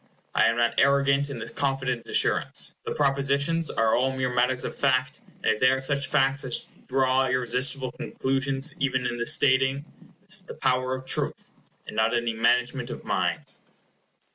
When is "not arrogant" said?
0.57-1.29